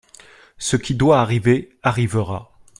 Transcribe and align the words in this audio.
Ce 0.57 0.77
qui 0.77 0.95
doit 0.95 1.21
arriver 1.21 1.77
arrivera. 1.83 2.57